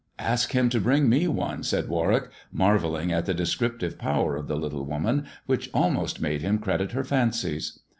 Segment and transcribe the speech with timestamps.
[0.33, 4.55] "Ask him to bring me one," said Warwick, marvelling at the descriptive power of the
[4.57, 7.79] little woman, which almost made him credit her fancies.